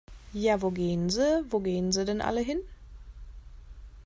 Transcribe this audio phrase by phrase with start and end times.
[0.43, 2.61] Ja wo gehn se, wo gehn se denn alle hin?